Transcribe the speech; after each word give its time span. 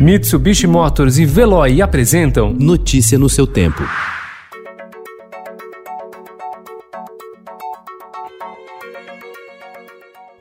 Mitsubishi 0.00 0.66
Motors 0.66 1.18
e 1.18 1.26
Veloy 1.26 1.82
apresentam 1.82 2.54
Notícia 2.54 3.18
no 3.18 3.28
seu 3.28 3.46
tempo. 3.46 3.82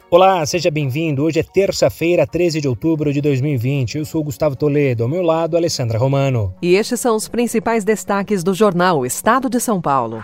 Olá, 0.09 0.45
seja 0.45 0.71
bem-vindo. 0.71 1.25
Hoje 1.25 1.41
é 1.41 1.43
terça-feira, 1.43 2.25
13 2.25 2.61
de 2.61 2.69
outubro 2.69 3.11
de 3.11 3.19
2020. 3.19 3.97
Eu 3.97 4.05
sou 4.05 4.23
Gustavo 4.23 4.55
Toledo, 4.55 5.03
ao 5.03 5.09
meu 5.09 5.21
lado, 5.21 5.57
Alessandra 5.57 5.99
Romano. 5.99 6.55
E 6.61 6.75
estes 6.75 7.01
são 7.01 7.17
os 7.17 7.27
principais 7.27 7.83
destaques 7.83 8.45
do 8.45 8.53
jornal 8.53 9.05
Estado 9.05 9.49
de 9.49 9.59
São 9.59 9.81
Paulo. 9.81 10.23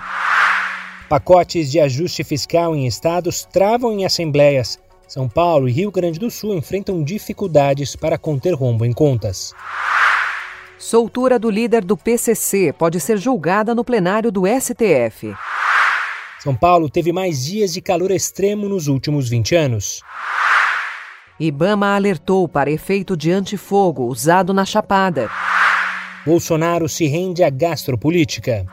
Pacotes 1.10 1.70
de 1.70 1.82
ajuste 1.82 2.24
fiscal 2.24 2.74
em 2.74 2.88
estados 2.88 3.44
travam 3.44 3.92
em 3.92 4.06
assembleias. 4.06 4.80
São 5.08 5.30
Paulo 5.30 5.70
e 5.70 5.72
Rio 5.72 5.92
Grande 5.92 6.20
do 6.20 6.32
Sul 6.32 6.56
enfrentam 6.56 7.04
dificuldades 7.04 7.96
para 7.96 8.18
conter 8.18 8.54
rombo 8.54 8.86
em 8.86 8.92
contas. 8.92 9.54
Soltura 10.78 11.40
do 11.40 11.50
líder 11.50 11.84
do 11.84 11.96
PCC 11.96 12.74
pode 12.74 13.00
ser 13.00 13.18
julgada 13.18 13.74
no 13.74 13.84
plenário 13.84 14.32
do 14.32 14.44
STF. 14.46 15.34
São 16.40 16.56
Paulo 16.56 16.90
teve 16.90 17.12
mais 17.12 17.46
dias 17.46 17.74
de 17.74 17.82
calor 17.82 18.12
extremo 18.12 18.68
nos 18.68 18.88
últimos 18.88 19.30
20 19.30 19.56
anos. 19.56 20.02
Ibama 21.40 21.96
alertou 21.96 22.48
para 22.48 22.72
efeito 22.72 23.16
de 23.16 23.32
antifogo 23.32 24.06
usado 24.06 24.54
na 24.54 24.66
Chapada. 24.66 25.30
Bolsonaro 26.26 26.90
se 26.90 27.06
rende 27.08 27.44
à 27.44 27.50
gastropolítica. 27.50 28.66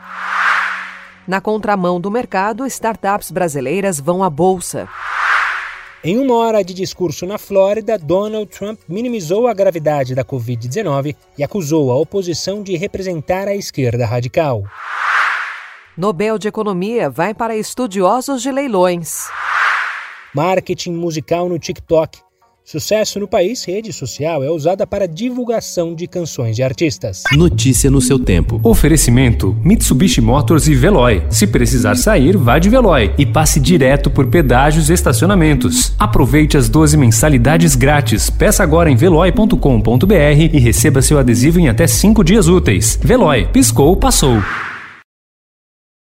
Na 1.27 1.39
contramão 1.39 2.01
do 2.01 2.11
mercado, 2.11 2.65
startups 2.65 3.31
brasileiras 3.31 3.99
vão 3.99 4.23
à 4.23 4.29
bolsa. 4.29 4.89
Em 6.05 6.19
uma 6.19 6.35
hora 6.35 6.61
de 6.61 6.73
discurso 6.73 7.25
na 7.25 7.37
Flórida, 7.37 7.97
Donald 7.97 8.47
Trump 8.47 8.77
minimizou 8.89 9.47
a 9.47 9.53
gravidade 9.53 10.13
da 10.13 10.25
Covid-19 10.25 11.15
e 11.37 11.43
acusou 11.43 11.93
a 11.93 11.95
oposição 11.95 12.61
de 12.61 12.75
representar 12.75 13.47
a 13.47 13.55
esquerda 13.55 14.05
radical. 14.05 14.65
Nobel 15.95 16.37
de 16.37 16.49
Economia 16.49 17.09
vai 17.09 17.33
para 17.33 17.55
estudiosos 17.55 18.41
de 18.41 18.51
leilões. 18.51 19.29
Marketing 20.35 20.91
musical 20.91 21.47
no 21.47 21.57
TikTok. 21.57 22.19
Sucesso 22.65 23.19
no 23.19 23.27
país, 23.27 23.65
rede 23.65 23.91
social 23.91 24.41
é 24.41 24.49
usada 24.49 24.87
para 24.87 25.05
divulgação 25.05 25.93
de 25.93 26.07
canções 26.07 26.55
de 26.55 26.63
artistas. 26.63 27.23
Notícia 27.33 27.91
no 27.91 27.99
seu 27.99 28.17
tempo. 28.17 28.59
Oferecimento: 28.63 29.55
Mitsubishi 29.63 30.21
Motors 30.21 30.67
e 30.67 30.73
Veloy. 30.73 31.23
Se 31.29 31.45
precisar 31.45 31.95
sair, 31.95 32.37
vá 32.37 32.59
de 32.59 32.69
Veloy 32.69 33.13
e 33.17 33.25
passe 33.25 33.59
direto 33.59 34.09
por 34.09 34.27
pedágios 34.27 34.89
e 34.89 34.93
estacionamentos. 34.93 35.93
Aproveite 35.99 36.55
as 36.55 36.69
12 36.69 36.95
mensalidades 36.95 37.75
grátis. 37.75 38.29
Peça 38.29 38.63
agora 38.63 38.89
em 38.89 38.95
veloy.com.br 38.95 40.13
e 40.53 40.59
receba 40.59 41.01
seu 41.01 41.19
adesivo 41.19 41.59
em 41.59 41.67
até 41.67 41.85
5 41.85 42.23
dias 42.23 42.47
úteis. 42.47 42.97
Veloy, 43.03 43.45
piscou, 43.51 43.95
passou. 43.97 44.41